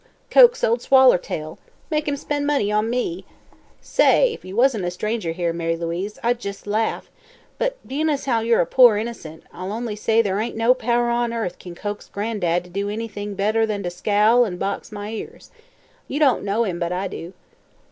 Coax 0.31 0.63
Ol' 0.63 0.77
Swallertail? 0.79 1.59
Make 1.91 2.07
him 2.07 2.17
spend 2.17 2.47
money 2.47 2.71
on 2.71 2.89
me! 2.89 3.23
Say, 3.81 4.33
if 4.33 4.43
ye 4.43 4.51
wasn't 4.51 4.83
a 4.85 4.89
stranger 4.89 5.31
here, 5.31 5.53
Mary 5.53 5.77
Louise, 5.77 6.17
I'd 6.23 6.43
jes' 6.43 6.65
laugh; 6.65 7.11
but 7.59 7.77
bein' 7.87 8.09
as 8.09 8.25
how 8.25 8.39
yer 8.39 8.59
a 8.61 8.65
poor 8.65 8.97
innercent, 8.97 9.43
I'll 9.53 9.71
only 9.71 9.95
say 9.95 10.23
ther' 10.23 10.39
ain't 10.39 10.57
no 10.57 10.73
power 10.73 11.09
on 11.11 11.31
earth 11.31 11.59
kin 11.59 11.75
coax 11.75 12.09
Gran'dad 12.11 12.63
to 12.63 12.71
do 12.71 12.89
anything 12.89 13.35
better 13.35 13.67
than 13.67 13.83
to 13.83 13.91
scowl 13.91 14.43
an' 14.43 14.57
box 14.57 14.91
my 14.91 15.11
ears. 15.11 15.51
You 16.07 16.17
don't 16.19 16.41
know 16.43 16.63
him, 16.63 16.79
but 16.79 16.91
I 16.91 17.07
do." 17.07 17.33